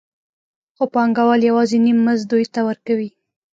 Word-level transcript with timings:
خو 0.75 0.83
پانګوال 0.93 1.41
یوازې 1.49 1.77
نیم 1.85 1.99
مزد 2.05 2.25
دوی 2.31 2.45
ته 2.53 2.59
ورکوي 2.67 3.09